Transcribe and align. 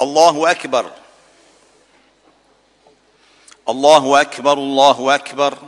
الله 0.00 0.50
أكبر. 0.50 0.92
الله 3.68 4.20
أكبر 4.20 4.52
الله 4.52 5.14
أكبر. 5.14 5.58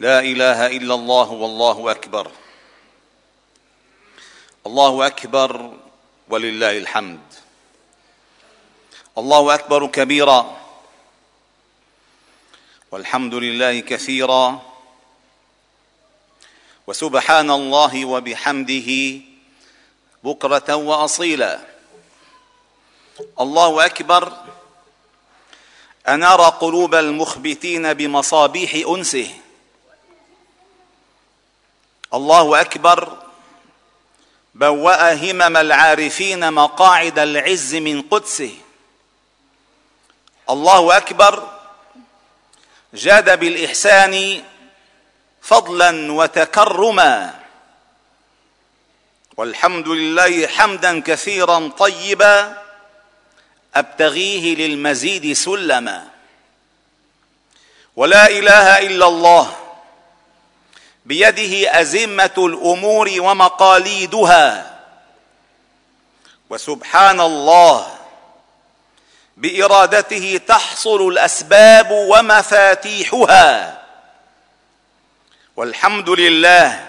لا 0.00 0.20
إله 0.20 0.66
إلا 0.66 0.94
الله 0.94 1.30
والله 1.30 1.90
أكبر. 1.90 2.30
الله 4.66 5.06
أكبر 5.06 5.72
ولله 6.28 6.78
الحمد. 6.78 7.20
الله 9.18 9.54
أكبر 9.54 9.86
كبيرا. 9.86 10.56
والحمد 12.90 13.34
لله 13.34 13.80
كثيرا. 13.80 14.62
وسبحان 16.86 17.50
الله 17.50 18.04
وبحمده 18.04 19.20
بكرة 20.24 20.76
وأصيلا. 20.76 21.73
الله 23.40 23.86
أكبر 23.86 24.32
انار 26.08 26.40
قلوب 26.40 26.94
المخبتين 26.94 27.94
بمصابيح 27.94 28.88
أنسه. 28.88 29.34
الله 32.14 32.60
أكبر 32.60 33.18
بوأ 34.54 35.14
همم 35.14 35.56
العارفين 35.56 36.52
مقاعد 36.52 37.18
العز 37.18 37.74
من 37.74 38.02
قدسه. 38.02 38.54
الله 40.50 40.96
أكبر 40.96 41.48
جاد 42.94 43.38
بالإحسان 43.38 44.44
فضلا 45.42 46.12
وتكرما. 46.12 47.40
والحمد 49.36 49.88
لله 49.88 50.46
حمدا 50.46 51.00
كثيرا 51.00 51.68
طيبا. 51.78 52.63
أبتغيه 53.76 54.54
للمزيد 54.54 55.32
سلما. 55.32 56.08
ولا 57.96 58.28
إله 58.28 58.78
إلا 58.78 59.06
الله. 59.06 59.56
بيده 61.06 61.80
أزمة 61.80 62.34
الأمور 62.38 63.10
ومقاليدها. 63.18 64.80
وسبحان 66.50 67.20
الله. 67.20 67.98
بإرادته 69.36 70.40
تحصل 70.48 71.08
الأسباب 71.08 71.90
ومفاتيحها. 71.90 73.82
والحمد 75.56 76.10
لله. 76.10 76.86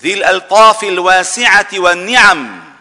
ذي 0.00 0.14
الألطاف 0.14 0.84
الواسعة 0.84 1.68
والنعم. 1.74 2.73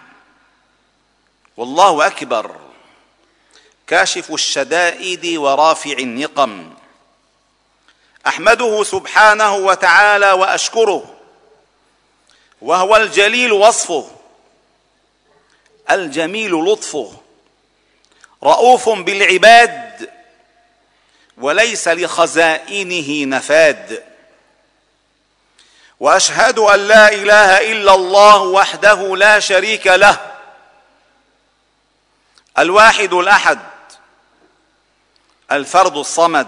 والله 1.57 2.07
أكبر. 2.07 2.55
كاشف 3.87 4.31
الشدائد 4.31 5.25
ورافع 5.37 5.91
النقم. 5.91 6.73
أحمده 8.27 8.83
سبحانه 8.83 9.55
وتعالى 9.55 10.31
وأشكره. 10.31 11.15
وهو 12.61 12.95
الجليل 12.95 13.51
وصفه. 13.51 14.11
الجميل 15.91 16.51
لطفه. 16.51 17.13
رؤوف 18.43 18.89
بالعباد. 18.89 20.09
وليس 21.37 21.87
لخزائنه 21.87 23.37
نفاد. 23.37 24.03
وأشهد 25.99 26.59
أن 26.59 26.87
لا 26.87 27.13
إله 27.13 27.71
إلا 27.71 27.93
الله 27.93 28.41
وحده 28.41 29.15
لا 29.15 29.39
شريك 29.39 29.87
له. 29.87 30.32
الواحد 32.57 33.13
الأحد 33.13 33.59
الفرد 35.51 35.97
الصمد. 35.97 36.47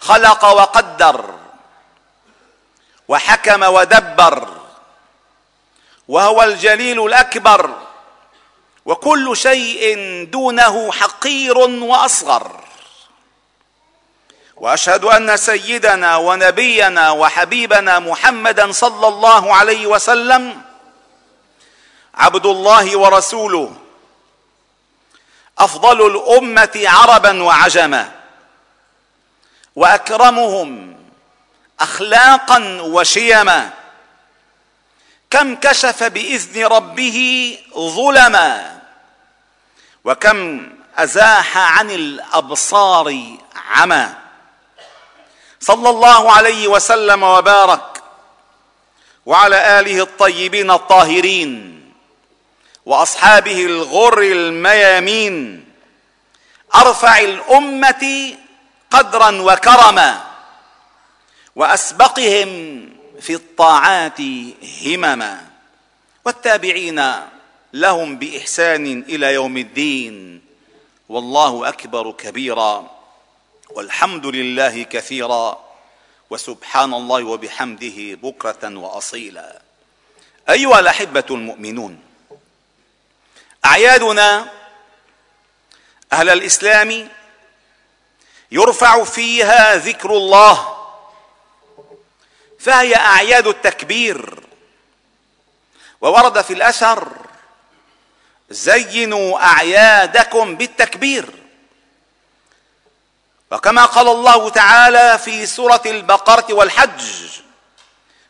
خلق 0.00 0.44
وقدر 0.44 1.34
وحكم 3.08 3.62
ودبر 3.62 4.48
وهو 6.08 6.42
الجليل 6.42 7.06
الأكبر 7.06 7.76
وكل 8.86 9.36
شيء 9.36 9.94
دونه 10.32 10.92
حقير 10.92 11.58
وأصغر. 11.58 12.60
وأشهد 14.56 15.04
أن 15.04 15.36
سيدنا 15.36 16.16
ونبينا 16.16 17.10
وحبيبنا 17.10 17.98
محمدا 17.98 18.72
صلى 18.72 19.08
الله 19.08 19.54
عليه 19.54 19.86
وسلم 19.86 20.62
عبد 22.14 22.46
الله 22.46 22.98
ورسوله. 22.98 23.87
أفضل 25.58 26.06
الأمة 26.06 26.82
عربا 26.84 27.42
وعجما. 27.42 28.12
وأكرمهم 29.76 30.96
اخلاقا 31.80 32.80
وشيما. 32.80 33.70
كم 35.30 35.56
كشف 35.56 36.02
بإذن 36.02 36.64
ربه 36.64 37.58
ظلما. 37.76 38.78
وكم 40.04 40.68
أزاح 40.96 41.58
عن 41.58 41.90
الأبصار 41.90 43.36
عمى 43.70 44.08
صلى 45.60 45.90
الله 45.90 46.32
عليه 46.32 46.68
وسلم 46.68 47.22
وبارك. 47.22 48.02
وعلى 49.26 49.80
آله 49.80 50.02
الطيبين 50.02 50.70
الطاهرين. 50.70 51.77
وأصحابه 52.88 53.66
الغر 53.66 54.22
الميامين. 54.22 55.64
أرفع 56.74 57.18
الأمة 57.18 58.34
قدرا 58.90 59.42
وكرما 59.42 60.24
وأسبقهم 61.56 62.48
في 63.20 63.34
الطاعات 63.34 64.20
همما. 64.86 65.46
والتابعين 66.24 67.12
لهم 67.72 68.16
بإحسان 68.16 69.04
إلى 69.08 69.34
يوم 69.34 69.56
الدين. 69.56 70.42
والله 71.08 71.68
أكبر 71.68 72.12
كبيرا. 72.12 72.90
والحمد 73.70 74.26
لله 74.26 74.82
كثيرا. 74.82 75.58
وسبحان 76.30 76.94
الله 76.94 77.24
وبحمده 77.24 78.14
بكرة 78.22 78.78
واصيلا. 78.78 79.62
أيها 80.50 80.80
الأحبة 80.80 81.24
المؤمنون 81.30 82.07
أعيادنا 83.72 84.46
أهل 86.12 86.28
الإسلام 86.30 87.08
يرفع 88.50 89.04
فيها 89.04 89.76
ذكر 89.76 90.10
الله 90.10 90.76
فهي 92.58 92.96
أعياد 92.96 93.46
التكبير. 93.46 94.40
وورد 96.00 96.40
في 96.40 96.52
الأثر 96.52 97.08
زينوا 98.50 99.44
أعيادكم 99.44 100.54
بالتكبير 100.56 101.30
وكما 103.50 103.84
قال 103.84 104.08
الله 104.08 104.50
تعالى 104.50 105.18
في 105.18 105.46
سورة 105.46 105.82
البقرة 105.86 106.54
والحج 106.54 107.02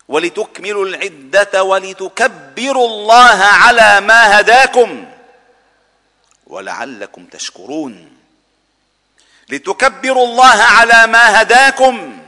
ولتكملوا 0.09 0.87
العدة 0.87 1.63
ولتكبروا 1.63 2.89
الله 2.89 3.45
على 3.45 4.01
ما 4.01 4.41
هداكم 4.41 5.08
ولعلكم 6.49 7.27
تشكرون. 7.27 8.17
لتكبروا 9.49 10.27
الله 10.27 10.63
على 10.63 11.07
ما 11.07 11.43
هداكم 11.43 12.19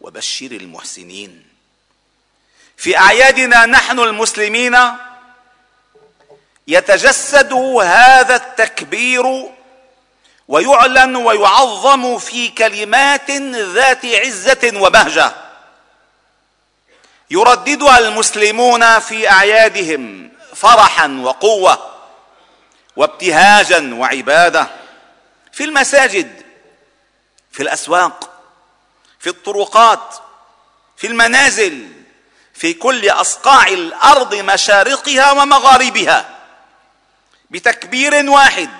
وبشر 0.00 0.46
المحسنين. 0.46 1.44
في 2.76 2.98
أعيادنا 2.98 3.66
نحن 3.66 4.00
المسلمين 4.00 4.78
يتجسد 6.68 7.52
هذا 7.82 8.36
التكبير 8.36 9.24
ويعلن 10.48 11.16
ويعظم 11.16 12.18
في 12.18 12.48
كلمات 12.48 13.30
ذات 13.30 14.04
عزة 14.04 14.72
وبهجة. 14.74 15.32
يرددها 17.30 17.98
المسلمون 17.98 18.98
في 18.98 19.30
أعيادهم 19.30 20.32
فرحا 20.54 21.20
وقوة. 21.22 21.97
وابتهاجا 22.98 23.94
وعبادة 23.94 24.66
في 25.52 25.64
المساجد 25.64 26.42
في 27.52 27.62
الأسواق 27.62 28.30
في 29.18 29.28
الطرقات 29.30 30.14
في 30.96 31.06
المنازل 31.06 31.92
في 32.54 32.74
كل 32.74 33.10
أصقاع 33.10 33.68
الأرض 33.68 34.34
مشارقها 34.34 35.32
ومغاربها 35.32 36.38
بتكبير 37.50 38.30
واحد 38.30 38.70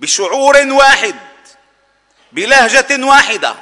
بشعور 0.00 0.56
واحد 0.56 1.16
بلهجة 2.32 3.04
واحدة. 3.06 3.54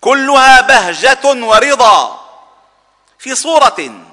كلها 0.00 0.60
بهجة 0.60 1.44
ورضا 1.44 2.28
في 3.18 3.34
صورة 3.34 4.06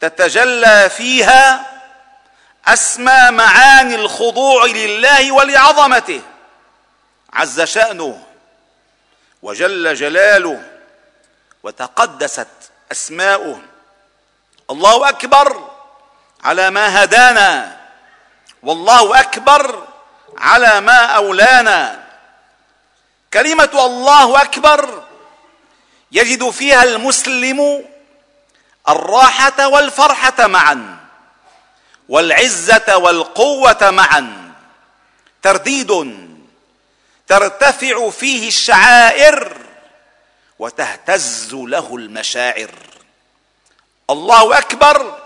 تتجلى 0.00 0.90
فيها 0.96 1.69
أسمى 2.72 3.30
معاني 3.30 3.94
الخضوع 3.94 4.66
لله 4.66 5.32
ولعظمته 5.32 6.22
عز 7.32 7.60
شأنه 7.60 8.22
وجل 9.42 9.94
جلاله 9.94 10.62
وتقدست 11.62 12.48
أسماؤه. 12.92 13.60
الله 14.70 15.08
أكبر 15.08 15.70
على 16.44 16.70
ما 16.70 17.04
هدانا 17.04 17.76
والله 18.62 19.20
أكبر 19.20 19.86
على 20.38 20.80
ما 20.80 21.06
أولانا. 21.06 22.04
كلمة 23.32 23.70
الله 23.86 24.42
أكبر 24.42 25.04
يجد 26.12 26.50
فيها 26.50 26.82
المسلم 26.82 27.84
الراحة 28.88 29.68
والفرحة 29.68 30.46
معا. 30.46 30.99
والعزة 32.10 32.96
والقوة 32.96 33.90
معا. 33.90 34.52
ترديد. 35.42 36.20
ترتفع 37.28 38.10
فيه 38.10 38.48
الشعائر 38.48 39.56
وتهتز 40.58 41.54
له 41.54 41.96
المشاعر. 41.96 42.70
الله 44.10 44.58
أكبر. 44.58 45.22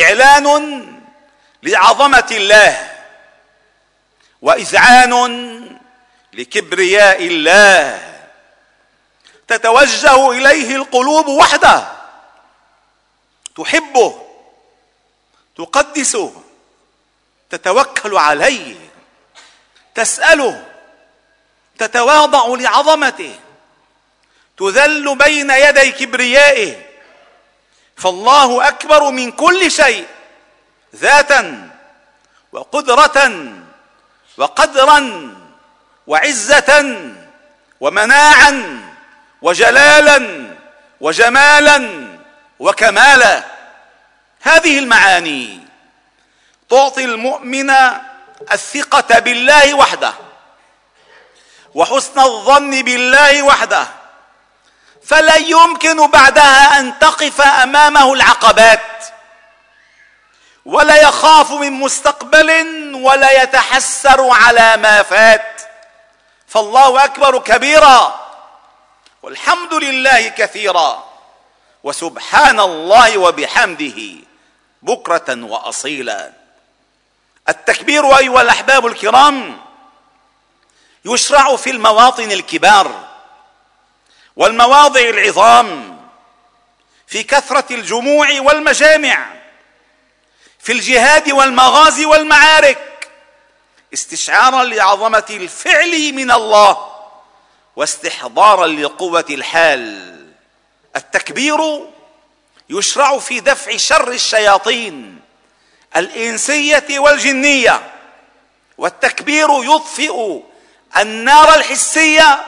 إعلان 0.00 0.86
لعظمة 1.62 2.28
الله. 2.30 2.94
وإذعان 4.42 5.78
لكبرياء 6.32 7.26
الله. 7.26 8.14
تتوجه 9.48 10.30
إليه 10.30 10.76
القلوب 10.76 11.26
وحده. 11.26 11.88
تحبه. 13.56 14.27
تقدسه 15.58 16.42
تتوكل 17.50 18.16
عليه 18.16 18.76
تساله 19.94 20.64
تتواضع 21.78 22.46
لعظمته 22.46 23.34
تذل 24.58 25.16
بين 25.16 25.50
يدي 25.50 25.92
كبريائه 25.92 26.86
فالله 27.96 28.68
أكبر 28.68 29.10
من 29.10 29.32
كل 29.32 29.70
شيء 29.70 30.06
ذاتا 30.96 31.70
وقدرة 32.52 33.42
وقدرا 34.36 35.28
وعزة 36.06 37.00
ومناعا 37.80 38.82
وجلالا 39.42 40.48
وجمالا 41.00 42.08
وكمالا. 42.58 43.57
هذه 44.40 44.78
المعاني. 44.78 45.60
تعطي 46.70 47.04
المؤمن 47.04 47.70
الثقة 48.52 49.18
بالله 49.18 49.74
وحده 49.74 50.14
وحسن 51.74 52.20
الظن 52.20 52.82
بالله 52.82 53.42
وحده 53.42 53.86
فلا 55.04 55.36
يمكن 55.36 56.06
بعدها 56.06 56.80
أن 56.80 56.98
تقف 56.98 57.40
أمامه 57.40 58.12
العقبات 58.12 59.04
ولا 60.64 61.02
يخاف 61.02 61.52
من 61.52 61.72
مستقبل 61.72 62.50
ولا 62.94 63.42
يتحسر 63.42 64.30
على 64.30 64.76
ما 64.76 65.02
فات. 65.02 65.62
فالله 66.48 67.04
أكبر 67.04 67.38
كبيرا 67.38 68.20
والحمد 69.22 69.74
لله 69.74 70.28
كثيرا 70.28 71.04
وسبحان 71.84 72.60
الله 72.60 73.18
وبحمده. 73.18 74.27
بكرة 74.82 75.44
وأصيلا. 75.44 76.32
التكبير 77.48 78.18
أيها 78.18 78.42
الأحباب 78.42 78.86
الكرام 78.86 79.60
يشرع 81.04 81.56
في 81.56 81.70
المواطن 81.70 82.32
الكبار 82.32 83.08
والمواضع 84.36 85.00
العظام 85.00 85.98
في 87.06 87.22
كثرة 87.22 87.74
الجموع 87.74 88.28
والمجامع 88.40 89.28
في 90.58 90.72
الجهاد 90.72 91.30
والمغازي 91.30 92.06
والمعارك 92.06 93.10
استشعارا 93.92 94.64
لعظمة 94.64 95.24
الفعل 95.30 96.12
من 96.12 96.30
الله 96.30 96.88
واستحضارا 97.76 98.66
لقوة 98.66 99.24
الحال. 99.30 100.14
التكبير 100.96 101.58
يشرع 102.70 103.18
في 103.18 103.40
دفع 103.40 103.76
شر 103.76 104.12
الشياطين 104.12 105.20
الإنسية 105.96 106.98
والجنية 106.98 107.92
والتكبير 108.78 109.48
يطفئ 109.64 110.40
النار 110.96 111.54
الحسية 111.54 112.44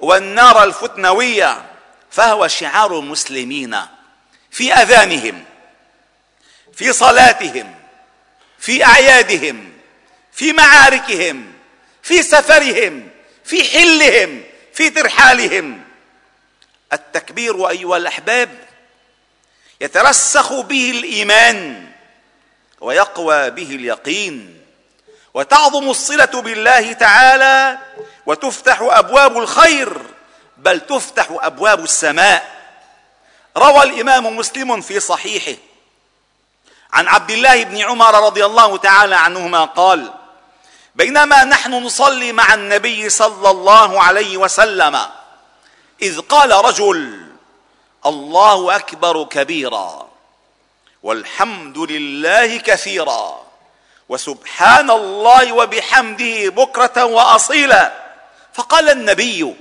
والنار 0.00 0.64
الفتنوية 0.64 1.64
فهو 2.10 2.48
شعار 2.48 2.98
المسلمين 2.98 3.80
في 4.50 4.72
أذانهم 4.72 5.44
في 6.74 6.92
صلاتهم 6.92 7.74
في 8.58 8.84
أعيادهم 8.84 9.72
في 10.32 10.52
معاركهم 10.52 11.52
في 12.02 12.22
سفرهم 12.22 13.08
في 13.44 13.64
حلهم 13.64 14.42
في 14.74 14.90
ترحالهم. 14.90 15.84
التكبير 16.92 17.68
أيها 17.68 17.96
الأحباب 17.96 18.67
يترسخ 19.80 20.52
به 20.60 20.90
الإيمان 20.90 21.88
ويقوى 22.80 23.50
به 23.50 23.70
اليقين 23.70 24.62
وتعظم 25.34 25.90
الصلة 25.90 26.24
بالله 26.24 26.92
تعالى 26.92 27.78
وتفتح 28.26 28.78
أبواب 28.82 29.38
الخير 29.38 30.02
بل 30.56 30.80
تفتح 30.80 31.26
أبواب 31.30 31.84
السماء. 31.84 32.58
روى 33.56 33.82
الإمام 33.82 34.36
مسلم 34.36 34.80
في 34.80 35.00
صحيحه 35.00 35.58
عن 36.92 37.08
عبد 37.08 37.30
الله 37.30 37.64
بن 37.64 37.78
عمر 37.78 38.24
رضي 38.26 38.44
الله 38.44 38.76
تعالى 38.76 39.16
عنهما 39.16 39.64
قال 39.64 40.12
بينما 40.94 41.44
نحن 41.44 41.74
نصلي 41.74 42.32
مع 42.32 42.54
النبي 42.54 43.08
صلى 43.08 43.50
الله 43.50 44.02
عليه 44.02 44.36
وسلم 44.36 45.06
إذ 46.02 46.20
قال 46.20 46.50
رجل 46.50 47.27
الله 48.06 48.76
أكبر 48.76 49.24
كبيرا 49.24 50.08
والحمد 51.02 51.78
لله 51.78 52.56
كثيرا 52.56 53.42
وسبحان 54.08 54.90
الله 54.90 55.52
وبحمده 55.52 56.48
بكرة 56.48 57.04
وأصيلا. 57.04 57.92
فقال 58.54 58.90
النبي 58.90 59.54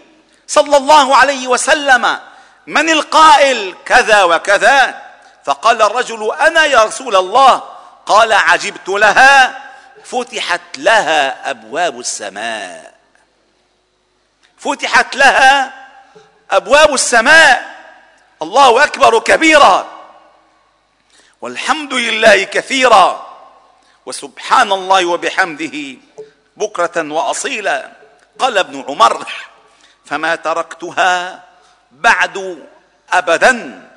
صلى 0.47 0.77
الله 0.77 1.15
عليه 1.15 1.47
وسلم 1.47 2.19
من 2.67 2.89
القائل 2.89 3.75
كذا 3.85 4.23
وكذا؟ 4.23 5.01
فقال 5.45 5.81
الرجل 5.81 6.31
أنا 6.33 6.65
يا 6.65 6.83
رسول 6.83 7.15
الله. 7.15 7.63
قال 8.05 8.33
عجبت 8.33 8.89
لها 8.89 9.63
فتحت 10.03 10.77
لها 10.77 11.49
أبواب 11.49 11.99
السماء. 11.99 12.93
فتحت 14.57 15.15
لها 15.15 15.73
أبواب 16.51 16.93
السماء 16.93 17.76
الله 18.41 18.83
أكبر 18.83 19.19
كبيرا. 19.19 19.87
والحمد 21.41 21.93
لله 21.93 22.43
كثيرا. 22.43 23.27
وسبحان 24.05 24.71
الله 24.71 25.05
وبحمده 25.05 25.97
بكرة 26.57 27.11
وأصيلا. 27.11 27.91
قال 28.39 28.57
ابن 28.57 28.85
عمر 28.87 29.27
فما 30.05 30.35
تركتها 30.35 31.43
بعد 31.91 32.65
أبدا. 33.11 33.89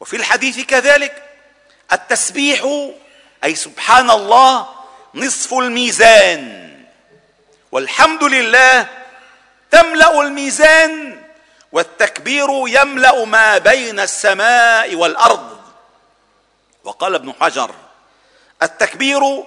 وفي 0.00 0.16
الحديث 0.16 0.60
كذلك 0.60 1.22
التسبيح 1.92 2.90
أي 3.44 3.54
سبحان 3.54 4.10
الله 4.10 4.68
نصف 5.14 5.54
الميزان. 5.54 6.62
والحمد 7.72 8.24
لله 8.24 8.88
تملأ 9.70 10.20
الميزان 10.20 11.21
والتكبير 11.72 12.48
يملأ 12.66 13.24
ما 13.24 13.58
بين 13.58 14.00
السماء 14.00 14.94
والأرض. 14.94 15.60
وقال 16.84 17.14
ابن 17.14 17.32
حجر 17.40 17.70
التكبير 18.62 19.44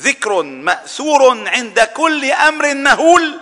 ذكر 0.00 0.42
مأثور 0.42 1.48
عند 1.48 1.80
كل 1.80 2.30
أمر 2.32 2.74
مهول 2.74 3.40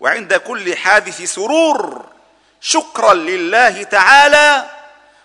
وعند 0.00 0.34
كل 0.34 0.76
حادث 0.76 1.22
سرور. 1.22 2.04
شكرا 2.60 3.14
لله 3.14 3.82
تعالى 3.82 4.70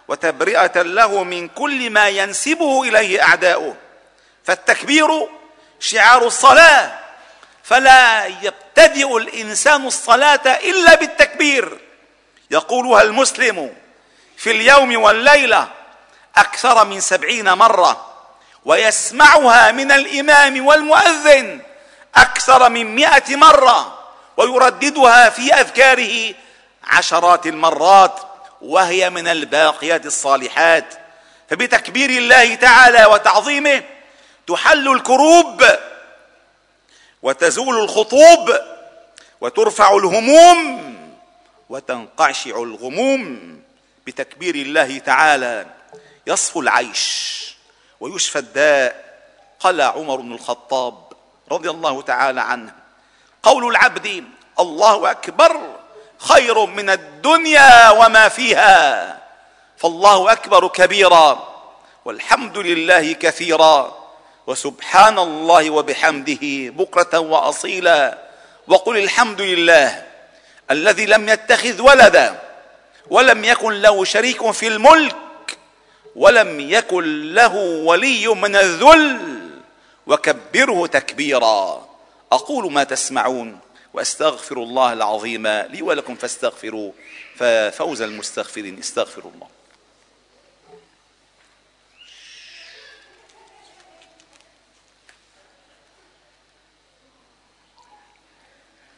وتبرئة 0.08 0.82
له 0.82 1.24
من 1.24 1.48
كل 1.48 1.90
ما 1.90 2.10
ينسبه 2.10 2.84
إليه 2.84 3.24
أعداؤه. 3.24 3.76
فالتكبير 4.44 5.30
شعار 5.80 6.28
الصلاة 6.28 7.00
فلا 7.68 8.26
يبتدئ 8.26 9.18
الإنسان 9.18 9.88
الصلاة 9.88 10.46
إلا 10.46 10.96
بالتكبير. 10.96 11.78
يقولها 12.52 13.02
المسلم 13.02 13.74
في 14.38 14.52
اليوم 14.52 15.02
والليلة 15.02 15.68
أكثر 16.38 16.86
من 16.86 17.02
سبعين 17.02 17.54
مرة 17.54 18.14
ويسمعها 18.66 19.72
من 19.72 19.92
الإمام 19.92 20.66
والمؤذن 20.66 21.62
أكثر 22.16 22.70
من 22.70 22.96
مائه 22.96 23.36
مرة 23.36 24.00
ويرددها 24.38 25.30
في 25.30 25.54
أذكاره 25.54 26.34
عشرات 26.84 27.48
المرات 27.48 28.20
وهي 28.62 29.10
من 29.10 29.28
الباقيات 29.28 30.06
الصالحات. 30.06 30.94
فبتكبير 31.50 32.10
الله 32.10 32.56
تعالى 32.56 33.06
وتعظيمه 33.06 33.84
تحل 34.48 34.92
الكروب 34.92 35.64
وتزول 37.22 37.80
الخطوب 37.80 38.56
وترفع 39.42 39.96
الهموم 39.96 40.96
وتنقشع 41.70 42.64
الغموم 42.64 43.62
بتكبير 44.08 44.56
الله 44.56 44.98
تعالى. 44.98 45.66
يصفو 46.28 46.62
العيش 46.62 47.56
ويشفى 48.00 48.40
الداء. 48.40 49.08
قال 49.60 49.82
عمر 49.82 50.16
بن 50.16 50.34
الخطاب 50.34 51.14
رضي 51.52 51.70
الله 51.70 52.02
تعالى 52.02 52.42
عنه 52.42 52.74
قول 53.44 53.68
العبد 53.68 54.24
الله 54.60 55.12
أكبر 55.12 55.62
خير 56.18 56.66
من 56.66 56.90
الدنيا 56.90 57.90
وما 57.90 58.30
فيها 58.30 59.18
فالله 59.78 60.32
أكبر 60.32 60.68
كبيرا 60.68 61.54
والحمد 62.06 62.58
لله 62.58 63.14
كثيرا. 63.14 64.07
وسبحان 64.48 65.20
الله 65.20 65.70
وبحمده 65.70 66.40
بكرة 66.70 67.20
وأصيلا. 67.20 68.18
وقل 68.68 68.98
الحمد 68.98 69.42
لله 69.42 70.04
الذي 70.72 71.06
لم 71.06 71.30
يتخذ 71.30 71.82
ولدا 71.82 72.40
ولم 73.10 73.44
يكن 73.44 73.74
له 73.74 74.04
شريك 74.04 74.52
في 74.52 74.68
الملك 74.68 75.16
ولم 76.16 76.60
يكن 76.60 77.34
له 77.34 77.56
ولي 77.56 78.28
من 78.28 78.56
الذل. 78.56 79.38
وكبره 80.08 80.88
تكبيرا. 80.88 81.88
أقول 82.32 82.74
ما 82.74 82.84
تسمعون 82.84 83.60
وأستغفر 83.94 84.58
الله 84.58 84.94
العظيم 84.94 85.48
لي 85.48 85.82
ولكم 85.82 86.16
فاستغفروا 86.16 86.92
ففوز 87.36 88.02
المستغفرين. 88.02 88.80
استغفروا 88.80 89.32
الله. 89.36 89.57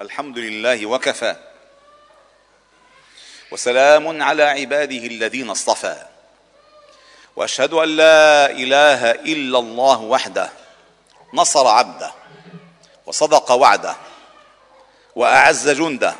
الحمد 0.02 0.38
لله 0.38 0.86
وكفى. 0.86 1.36
وسلام 3.52 4.24
على 4.24 4.44
عباده 4.44 4.98
الذين 4.98 5.50
اصطفى. 5.50 6.06
وأشهد 7.36 7.74
أن 7.74 7.90
لا 7.90 8.52
إله 8.52 9.12
إلا 9.12 9.60
الله 9.60 10.02
وحده 10.02 10.50
نصر 11.34 11.68
عبده 11.68 12.12
وصدق 13.06 13.52
وعده 13.52 13.96
وأعز 15.16 15.70
جنده 15.70 16.16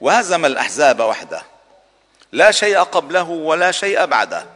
وهزم 0.00 0.44
الأحزاب 0.44 1.00
وحده. 1.00 1.42
لا 2.32 2.50
شيء 2.50 2.78
قبله 2.78 3.30
ولا 3.30 3.72
شيء 3.72 4.04
بعده. 4.04 4.46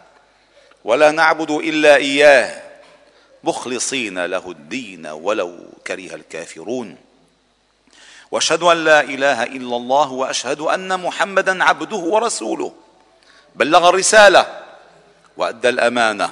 ولا 0.85 1.11
نعبد 1.11 1.50
إلا 1.50 1.96
إياه 1.96 2.62
مخلصين 3.44 4.25
له 4.25 4.50
الدين 4.50 5.06
ولو 5.06 5.73
كره 5.87 6.14
الكافرون. 6.14 7.06
وأشهد 8.30 8.62
أن 8.62 8.85
لا 8.85 9.00
إله 9.00 9.42
إلا 9.42 9.76
الله 9.76 10.12
وأشهد 10.12 10.61
أن 10.61 11.00
محمدا 11.00 11.64
عبده 11.64 11.97
ورسوله. 11.97 12.73
بلغ 13.54 13.88
الرسالة 13.88 14.47
وأدى 15.37 15.68
الأمانة 15.68 16.30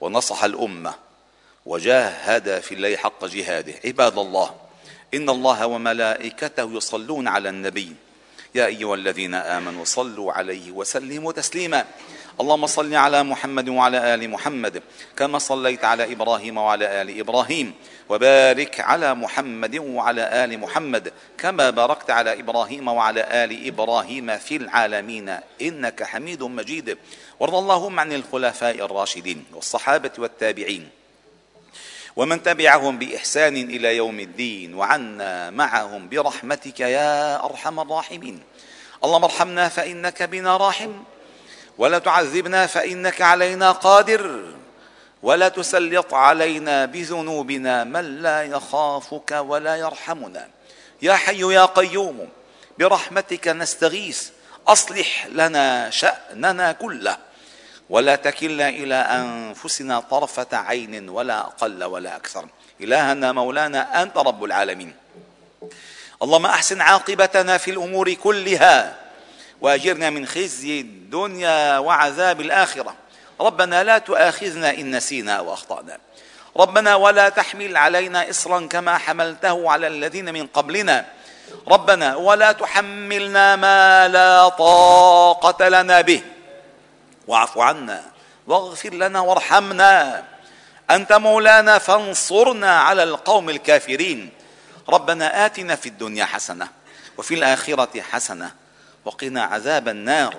ونصح 0.00 0.44
الأمة 0.44 0.94
وجاهد 1.66 2.60
في 2.60 2.74
الله 2.74 2.96
حق 2.96 3.24
جهاده. 3.24 3.74
عباد 3.84 4.18
الله 4.18 4.54
إن 5.14 5.30
الله 5.30 5.66
وملائكته 5.66 6.72
يصلون 6.72 7.28
على 7.28 7.48
النبي. 7.48 7.92
يا 8.54 8.66
أيها 8.66 8.94
الذين 8.94 9.34
آمنوا 9.34 9.84
صلوا 9.84 10.32
عليه 10.32 10.70
وسلموا 10.72 11.32
تسليما. 11.32 11.84
اللهم 12.40 12.66
صل 12.66 12.94
على 12.94 13.22
محمد 13.22 13.68
وعلى 13.68 14.14
آل 14.14 14.30
محمد 14.30 14.82
كما 15.16 15.38
صليت 15.38 15.84
على 15.84 16.12
إبراهيم 16.12 16.58
وعلى 16.58 17.02
آل 17.02 17.20
إبراهيم 17.20 17.74
وبارك 18.08 18.80
على 18.80 19.14
محمد 19.14 19.76
وعلى 19.78 20.44
آل 20.44 20.60
محمد 20.60 21.12
كما 21.38 21.70
باركت 21.70 22.10
على 22.10 22.40
إبراهيم 22.40 22.88
وعلى 22.88 23.44
آل 23.44 23.66
إبراهيم 23.66 24.38
في 24.38 24.56
العالمين 24.56 25.38
إنك 25.62 26.02
حميد 26.02 26.42
مجيد. 26.42 26.98
وارض 27.40 27.54
اللهم 27.54 28.00
عن 28.00 28.12
الخلفاء 28.12 28.84
الراشدين 28.84 29.44
والصحابة 29.54 30.10
والتابعين 30.18 30.88
ومن 32.16 32.42
تبعهم 32.42 32.98
بإحسان 32.98 33.56
إلى 33.56 33.96
يوم 33.96 34.20
الدين 34.20 34.74
وعنا 34.74 35.50
معهم 35.50 36.08
برحمتك 36.08 36.80
يا 36.80 37.44
أرحم 37.44 37.80
الراحمين. 37.80 38.40
اللهم 39.04 39.24
ارحمنا 39.24 39.68
فإنك 39.68 40.22
بنا 40.22 40.56
راحم. 40.56 40.92
ولا 41.78 41.98
تعذبنا 41.98 42.66
فإنك 42.66 43.22
علينا 43.22 43.72
قادر 43.72 44.44
ولا 45.22 45.48
تسلط 45.48 46.14
علينا 46.14 46.84
بذنوبنا 46.84 47.84
من 47.84 48.22
لا 48.22 48.42
يخافك 48.42 49.30
ولا 49.30 49.76
يرحمنا. 49.76 50.48
يا 51.02 51.14
حي 51.14 51.40
يا 51.54 51.64
قيوم 51.64 52.28
برحمتك 52.78 53.48
نستغيث 53.48 54.28
أصلح 54.68 55.26
لنا 55.26 55.90
شأننا 55.90 56.72
كله. 56.72 57.16
ولا 57.90 58.16
تكلنا 58.16 58.68
إلى 58.68 58.94
أنفسنا 58.94 60.00
طرفة 60.00 60.46
عين 60.52 61.08
ولا 61.08 61.40
أقل 61.40 61.84
ولا 61.84 62.16
أكثر. 62.16 62.46
إلهنا 62.80 63.32
مولانا 63.32 64.02
أنت 64.02 64.16
رب 64.16 64.44
العالمين. 64.44 64.94
اللهم 66.22 66.46
أحسن 66.46 66.80
عاقبتنا 66.80 67.58
في 67.58 67.70
الأمور 67.70 68.12
كلها. 68.12 68.96
واجرنا 69.60 70.10
من 70.10 70.26
خزي 70.26 70.80
الدنيا 70.80 71.78
وعذاب 71.78 72.40
الآخرة. 72.40 72.94
ربنا 73.40 73.84
لا 73.84 73.98
تؤاخذنا 73.98 74.70
إن 74.70 74.96
نسينا 74.96 75.32
أو 75.32 75.54
أخطأنا. 75.54 75.98
ربنا 76.56 76.94
ولا 76.94 77.28
تحمل 77.28 77.76
علينا 77.76 78.30
إصرا 78.30 78.66
كما 78.66 78.98
حملته 78.98 79.70
على 79.70 79.86
الذين 79.86 80.34
من 80.34 80.46
قبلنا. 80.46 81.06
ربنا 81.68 82.16
ولا 82.16 82.52
تحملنا 82.52 83.56
ما 83.56 84.08
لا 84.08 84.48
طاقة 84.48 85.68
لنا 85.68 86.00
به. 86.00 86.22
واعف 87.26 87.58
عنا 87.58 88.04
واغفر 88.46 88.94
لنا 88.94 89.20
وارحمنا. 89.20 90.24
أنت 90.90 91.12
مولانا 91.12 91.78
فانصرنا 91.78 92.80
على 92.80 93.02
القوم 93.02 93.50
الكافرين. 93.50 94.30
ربنا 94.88 95.46
آتنا 95.46 95.76
في 95.76 95.88
الدنيا 95.88 96.24
حسنة 96.24 96.68
وفي 97.18 97.34
الآخرة 97.34 98.00
حسنة 98.00 98.50
وقنا 99.04 99.42
عذاب 99.42 99.88
النار. 99.88 100.34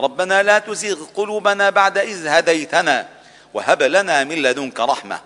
ربنا 0.00 0.42
لا 0.42 0.58
تزغ 0.58 1.04
قلوبنا 1.14 1.70
بعد 1.70 1.98
إذ 1.98 2.26
هديتنا 2.26 3.06
وهب 3.54 3.82
لنا 3.82 4.24
من 4.24 4.42
لدنك 4.42 4.80
رحمة. 4.80 5.18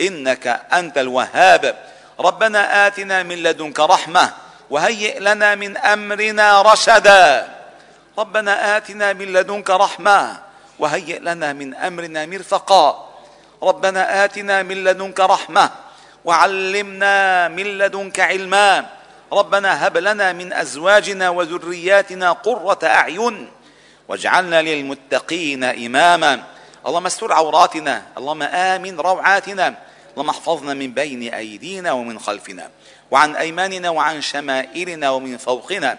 إنك 0.00 0.46
أنت 0.72 0.98
الوهاب. 0.98 1.78
ربنا 2.20 2.86
آتنا 2.86 3.22
من 3.22 3.42
لدنك 3.42 3.80
رحمة 3.80 4.32
وهيئ 4.70 5.18
لنا 5.20 5.54
من 5.54 5.76
أمرنا 5.76 6.62
رشدا. 6.62 7.48
ربنا 8.18 8.76
آتنا 8.76 9.12
من 9.12 9.32
لدنك 9.32 9.70
رحمة 9.70 10.38
وهيئ 10.78 11.18
لنا 11.18 11.52
من 11.52 11.74
أمرنا 11.74 12.26
مرفقا. 12.26 13.08
ربنا 13.62 14.24
آتنا 14.24 14.62
من 14.62 14.84
لدنك 14.84 15.20
رحمة 15.20 15.70
وعلمنا 16.24 17.48
من 17.48 17.78
لدنك 17.78 18.20
علما. 18.20 18.86
ربنا 19.32 19.86
هب 19.86 19.96
لنا 19.96 20.32
من 20.32 20.52
أزواجنا 20.52 21.30
وذرياتنا 21.30 22.32
قرة 22.32 22.78
أعين 22.84 23.48
واجعلنا 24.08 24.62
للمتقين 24.62 25.64
إماما. 25.64 26.44
اللهم 26.86 27.06
استر 27.06 27.32
عوراتنا 27.32 28.02
اللهم 28.18 28.42
آمن 28.42 29.00
روعاتنا 29.00 29.74
اللهم 30.12 30.28
احفظنا 30.28 30.74
من 30.74 30.92
بين 30.92 31.34
أيدينا 31.34 31.92
ومن 31.92 32.18
خلفنا 32.18 32.70
وعن 33.10 33.36
أيماننا 33.36 33.90
وعن 33.90 34.20
شمائلنا 34.20 35.10
ومن 35.10 35.36
فوقنا. 35.36 35.98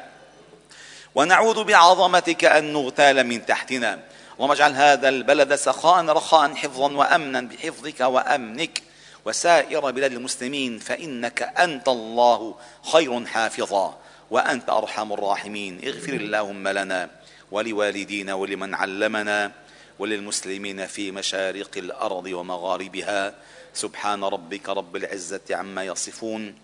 ونعوذ 1.16 1.64
بعظمتك 1.64 2.46
أن 2.46 2.74
نغتال 2.74 3.28
من 3.28 3.46
تحتنا. 3.46 4.00
اللهم 4.36 4.52
اجعل 4.52 4.74
هذا 4.74 5.10
البلد 5.10 5.56
سخاء 5.56 6.06
رخاء 6.06 6.56
حفظا 6.56 6.92
وأمنا 6.92 7.42
بحفظك 7.42 8.00
وأمنك. 8.02 8.82
وسائر 9.26 9.92
بلاد 9.92 10.12
المسلمين 10.12 10.80
فإنك 10.80 11.42
أنت 11.42 11.88
الله 11.88 12.56
خير 12.92 13.26
حافظا 13.26 13.98
وأنت 14.32 14.70
أرحم 14.70 15.14
الراحمين. 15.14 15.82
اغفر 15.84 16.14
اللهم 16.14 16.68
لنا 16.68 17.10
ولوالدينا 17.52 18.34
ولمن 18.34 18.74
علمنا 18.74 19.52
وللمسلمين 20.00 20.86
في 20.88 21.12
مشارق 21.12 21.72
الأرض 21.78 22.26
ومغاربها. 22.26 23.34
سبحان 23.74 24.24
ربك 24.24 24.70
رب 24.70 24.96
العزة 24.96 25.48
عما 25.52 25.84
يصفون 25.84 26.56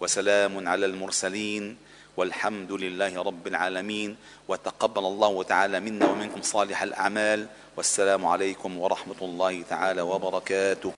وسلام 0.00 0.68
على 0.68 0.86
المرسلين 0.86 1.76
والحمد 2.16 2.72
لله 2.72 3.22
رب 3.22 3.46
العالمين. 3.46 4.16
وتقبل 4.48 5.04
الله 5.04 5.42
تعالى 5.42 5.80
منا 5.80 6.06
ومنكم 6.06 6.42
صالح 6.42 6.82
الأعمال. 6.82 7.46
والسلام 7.76 8.26
عليكم 8.26 8.78
ورحمة 8.78 9.20
الله 9.22 9.62
تعالى 9.62 10.02
وبركاته. 10.02 10.92